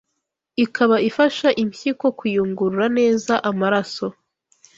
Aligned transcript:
ikaba 0.63 0.95
ifasha 1.09 1.47
impyiko 1.63 2.05
kuyungurura 2.17 2.87
neza 2.99 3.33
amaraso 3.49 4.05